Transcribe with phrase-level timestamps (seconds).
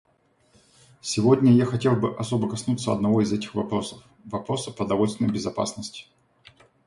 [1.01, 6.07] Сегодня я хотел бы особо коснуться одного из этих вопросов,— вопроса продовольственной безопасности.